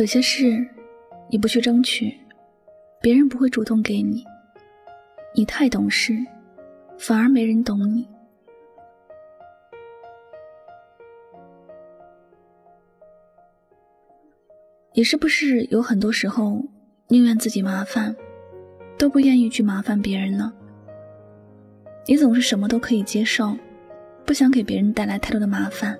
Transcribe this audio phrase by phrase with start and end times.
[0.00, 0.66] 有些事
[1.28, 2.18] 你不去争取，
[3.02, 4.24] 别人不会主动给你。
[5.34, 6.14] 你太懂事，
[6.98, 8.08] 反而没人懂你。
[14.94, 16.64] 你是不是有很多时候
[17.08, 18.16] 宁愿自己麻烦，
[18.96, 20.50] 都不愿意去麻烦别人呢？
[22.06, 23.54] 你总是什么都可以接受，
[24.24, 25.94] 不想给别人带来太多的麻烦。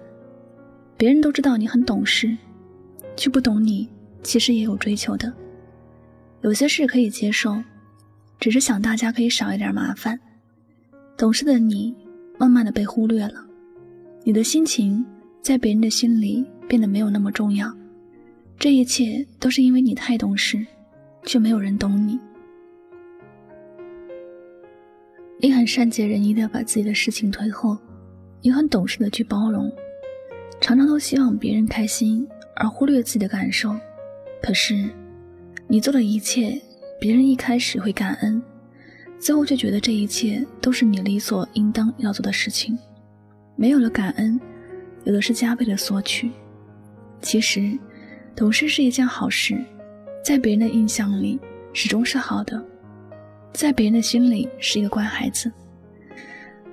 [0.96, 2.34] 别人都知道你很懂事，
[3.20, 3.86] 却不懂你
[4.22, 5.30] 其实也有追求的。
[6.40, 7.62] 有些事可以接受。
[8.38, 10.18] 只是想大家可以少一点麻烦，
[11.14, 11.94] 懂事的你
[12.38, 13.44] 慢慢的被忽略了，
[14.24, 15.04] 你的心情
[15.42, 17.70] 在别人的心里变得没有那么重要，
[18.58, 20.66] 这一切都是因为你太懂事，
[21.26, 22.18] 却没有人懂你。
[25.38, 27.76] 你很善解人意的把自己的事情推后，
[28.40, 29.70] 你很懂事的去包容，
[30.62, 32.26] 常常都希望别人开心
[32.60, 33.74] 而忽略自己的感受，
[34.42, 34.88] 可是
[35.66, 36.60] 你做的一切。
[37.00, 38.42] 别人一开始会感恩，
[39.18, 42.78] 最后却觉得这一切都是你理所应当要做的事情。
[43.56, 44.38] 没有了感恩，
[45.04, 46.30] 有的是加倍的索取。
[47.22, 47.72] 其实，
[48.36, 49.58] 懂事是一件好事，
[50.22, 51.40] 在别人的印象里
[51.72, 52.62] 始终是好的，
[53.54, 55.50] 在别人的心里是一个乖孩子。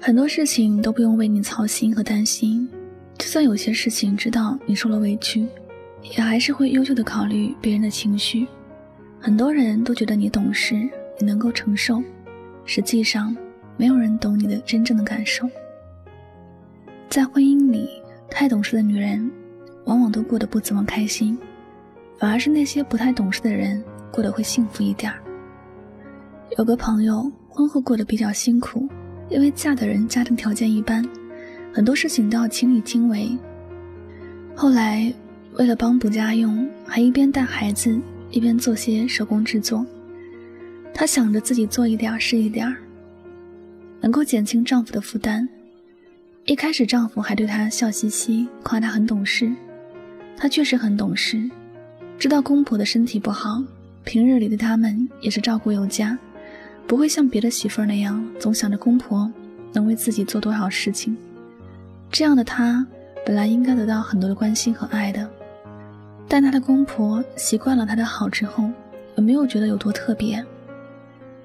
[0.01, 2.67] 很多事情都不用为你操心和担心，
[3.17, 5.47] 就算有些事情知道你受了委屈，
[6.01, 8.47] 也还是会优秀的考虑别人的情绪。
[9.19, 10.75] 很多人都觉得你懂事，
[11.19, 12.01] 你能够承受，
[12.65, 13.35] 实际上
[13.75, 15.49] 没有人懂你的真正的感受。
[17.09, 17.89] 在婚姻里，
[18.29, 19.29] 太懂事的女人
[19.85, 21.37] 往往都过得不怎么开心，
[22.19, 25.19] 反而是那些不太懂事的人过得会幸福一点儿。
[26.57, 28.87] 有个朋友婚后过得比较辛苦，
[29.29, 31.03] 因为嫁的人家庭条件一般，
[31.73, 33.37] 很多事情都要亲力亲为。
[34.55, 35.11] 后来
[35.57, 37.99] 为了帮补家用，还一边带孩子。
[38.29, 39.85] 一边做些手工制作，
[40.93, 42.75] 她想着自己做一点是一点儿，
[44.01, 45.47] 能够减轻丈夫的负担。
[46.43, 49.49] 一开始，丈夫还对她笑嘻嘻，夸她很懂事。
[50.35, 51.49] 她确实很懂事，
[52.19, 53.63] 知道公婆的身体不好，
[54.03, 56.19] 平日里的他们也是照顾有加，
[56.85, 59.31] 不会像别的媳妇儿那样总想着公婆
[59.71, 61.15] 能为自己做多少事情。
[62.11, 62.85] 这样的她，
[63.25, 65.29] 本来应该得到很多的关心和爱的。
[66.27, 68.69] 但她的公婆习惯了她的好之后，
[69.15, 70.43] 也没有觉得有多特别，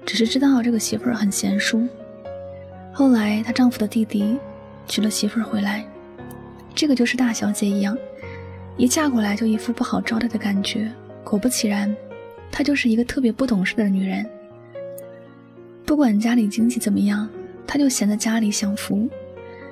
[0.05, 1.87] 只是知道这个媳妇儿很贤淑。
[2.91, 4.37] 后来她丈夫的弟弟
[4.87, 5.85] 娶了媳妇儿回来，
[6.75, 7.97] 这个就是大小姐一样，
[8.77, 10.91] 一嫁过来就一副不好招待的感觉。
[11.23, 11.95] 果不其然，
[12.51, 14.25] 她就是一个特别不懂事的女人。
[15.85, 17.27] 不管家里经济怎么样，
[17.65, 19.07] 她就闲在家里享福，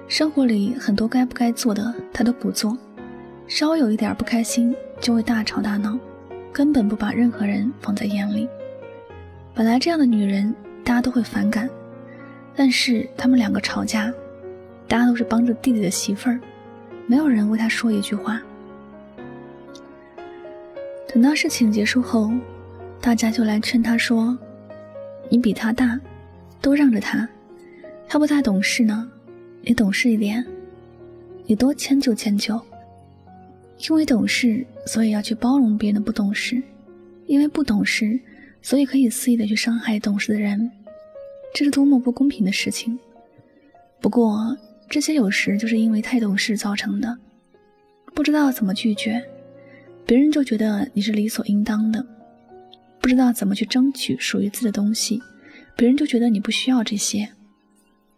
[0.08, 2.78] 生活里很多该不该做的她都不做，
[3.52, 4.74] 稍有一点不开心。
[5.02, 5.98] 就会大吵大闹，
[6.54, 8.48] 根本不把任何人放在眼里。
[9.52, 10.54] 本来这样的女人，
[10.84, 11.68] 大家都会反感，
[12.56, 14.14] 但是他们两个吵架，
[14.88, 16.40] 大家都是帮着弟弟的媳妇儿，
[17.08, 18.40] 没有人为他说一句话。
[21.12, 22.32] 等到事情结束后，
[23.02, 24.38] 大家就来劝他说
[25.30, 26.00] ：“你比他大，
[26.62, 27.28] 都让着他，
[28.08, 29.12] 他不太懂事呢，
[29.64, 30.46] 你懂事一点，
[31.48, 32.62] 你多迁就迁就。”
[33.90, 36.62] 因为懂事，所以要去包容别人的不懂事；
[37.26, 38.20] 因为不懂事，
[38.62, 40.72] 所以可以肆意的去伤害懂事的人。
[41.54, 42.98] 这是多么不公平的事情！
[44.00, 44.56] 不过，
[44.90, 47.18] 这些有时就是因为太懂事造成的，
[48.14, 49.22] 不知道怎么拒绝，
[50.06, 52.02] 别人就觉得你是理所应当的；
[53.02, 55.22] 不知道怎么去争取属于自己的东西，
[55.76, 57.28] 别人就觉得你不需要这些；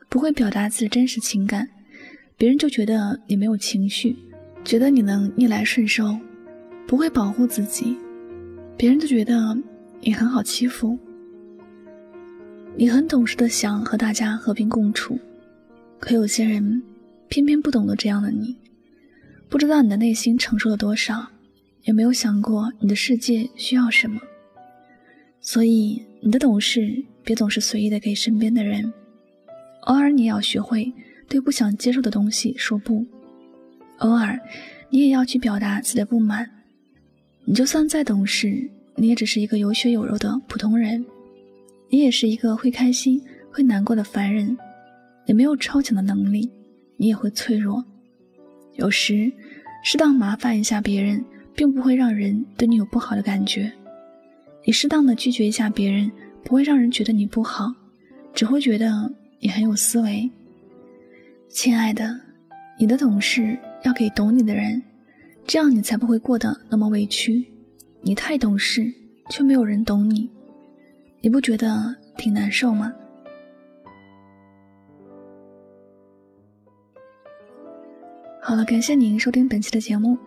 [0.09, 1.69] 不会表达自己真实情感，
[2.37, 4.15] 别人就觉得你没有情绪。
[4.63, 6.17] 觉得你能逆来顺受，
[6.87, 7.97] 不会保护自己，
[8.77, 9.57] 别人就觉得
[9.99, 10.97] 你很好欺负。
[12.75, 15.19] 你很懂事的想和大家和平共处，
[15.99, 16.81] 可有些人
[17.27, 18.57] 偏偏不懂得这样的你，
[19.49, 21.27] 不知道你的内心承受了多少，
[21.83, 24.19] 也没有想过你的世界需要什么。
[25.41, 28.91] 所以你的懂事别总是随意的给身边的人，
[29.81, 30.91] 偶尔你要学会
[31.27, 33.05] 对不想接受的东西说不。
[34.03, 34.37] 偶尔，
[34.89, 36.49] 你也要去表达自己的不满。
[37.45, 41.05] 你就算再懂事，你也只是一个有血有肉的普通人，
[41.89, 44.57] 你也是一个会开心、会难过的凡人。
[45.25, 46.49] 你没有超强的能力，
[46.97, 47.81] 你也会脆弱。
[48.75, 49.31] 有时，
[49.85, 51.23] 适当麻烦一下别人，
[51.55, 53.71] 并不会让人对你有不好的感觉。
[54.65, 56.11] 你适当的拒绝一下别人，
[56.43, 57.73] 不会让人觉得你不好，
[58.33, 59.09] 只会觉得
[59.39, 60.29] 你很有思维。
[61.47, 62.19] 亲爱的，
[62.77, 63.57] 你的懂事。
[63.83, 64.81] 要给懂你的人，
[65.45, 67.45] 这样你才不会过得那么委屈。
[68.01, 68.91] 你太懂事，
[69.29, 70.29] 却没有人懂你，
[71.21, 72.93] 你不觉得挺难受吗？
[78.41, 80.17] 好了，感谢您收听本期的节目，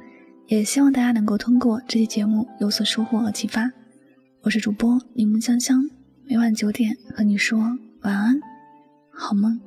[0.46, 3.70] 也希望大家能够通过这期节目有所收获和启发。
[4.42, 5.82] 我是主播柠檬香香，
[6.24, 7.58] 每晚九点和你说
[8.02, 8.40] 晚安，
[9.10, 9.60] 好梦。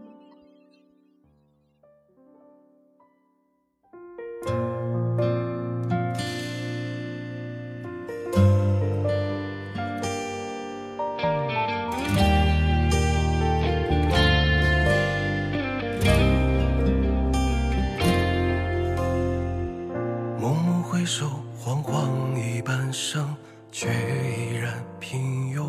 [23.12, 23.36] 生
[23.72, 25.68] 却依然平庸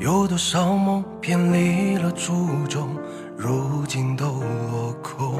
[0.00, 2.88] 有多少梦偏离了初衷，
[3.36, 4.24] 如今都
[4.72, 5.38] 落空。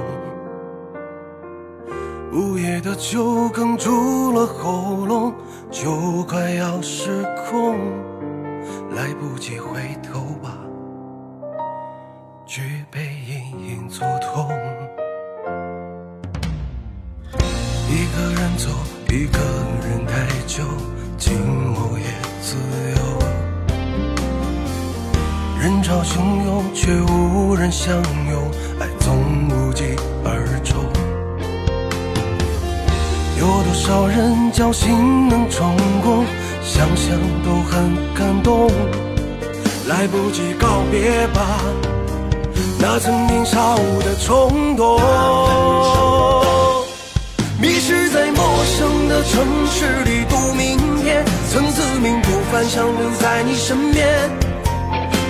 [2.32, 5.34] 午夜的酒哽住了喉咙，
[5.72, 7.76] 就快要失控，
[8.94, 10.56] 来不及回头吧，
[12.46, 12.62] 却
[12.92, 14.48] 被隐隐作痛。
[17.90, 18.68] 一个人走，
[19.10, 19.38] 一个
[19.88, 20.62] 人太久，
[21.18, 22.04] 寂寞也
[22.42, 22.56] 自
[22.94, 22.98] 由。
[25.58, 27.96] 人潮汹涌，却无人相
[28.30, 29.16] 拥，爱总
[29.48, 30.76] 无疾而终。
[33.38, 36.26] 有多少人侥幸能成功，
[36.62, 38.70] 想想都很感动。
[39.88, 41.62] 来不及告别吧，
[42.78, 43.74] 那曾年少
[44.04, 45.00] 的冲动。
[49.30, 54.08] 城市里度明天，曾自命不凡，想留在你身边。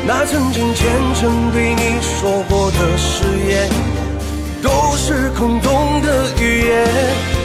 [0.06, 3.68] 那曾经虔诚对你说过的誓言，
[4.62, 7.37] 都是空洞的语言。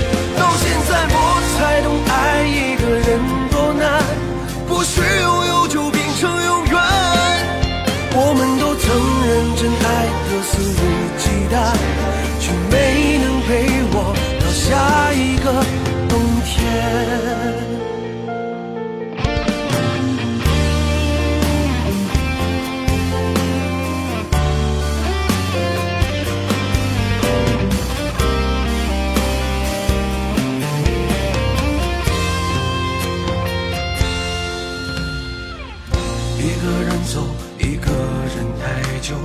[37.58, 37.92] 一个
[38.36, 39.16] 人太久，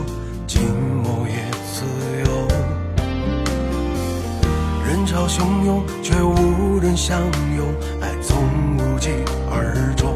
[0.46, 0.58] 寂
[1.02, 1.34] 寞也
[1.72, 1.84] 自
[2.24, 2.28] 由。
[4.86, 7.20] 人潮汹涌，却无人相
[7.56, 7.66] 拥，
[8.00, 8.36] 爱总
[8.78, 9.10] 无疾
[9.50, 10.14] 而终。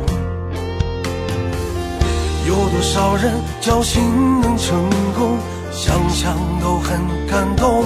[2.47, 5.39] 有多少人侥幸能成功，
[5.71, 7.85] 想想都很感动。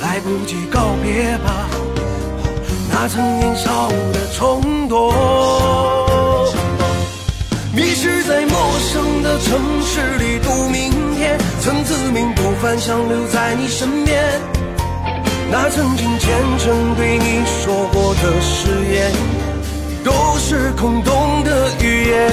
[0.00, 1.68] 来不及告别吧，
[2.90, 5.10] 那曾年少的冲动。
[9.52, 14.40] 城市里度明天，曾自命不凡，想留在你身边。
[15.50, 19.12] 那曾经虔诚对你说过的誓言，
[20.02, 22.30] 都是空洞的语言。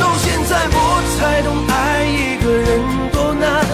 [0.00, 2.68] 到现在我才懂，爱一个人
[3.12, 3.64] 多难，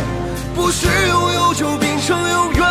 [0.55, 2.63] 不是拥有就变成永远。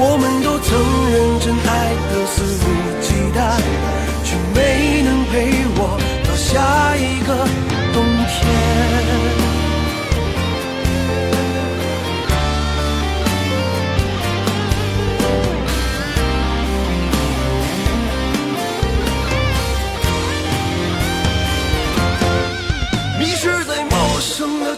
[0.00, 0.72] 我们都曾
[1.12, 2.66] 认真爱得肆无
[3.02, 3.60] 忌惮，
[4.24, 5.36] 却没能陪
[5.76, 7.44] 我到下一个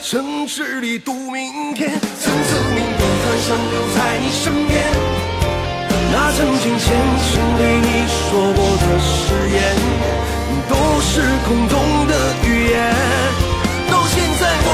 [0.03, 4.81] 城市里赌明天，曾自命不凡，想留在你身边。
[6.11, 6.97] 那曾经虔
[7.31, 9.61] 诚对你说过的誓言，
[10.69, 12.13] 都是空洞的
[12.45, 12.95] 语言。
[13.91, 14.69] 到现在我